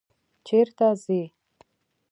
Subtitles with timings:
[0.45, 1.21] چیرته ځئ؟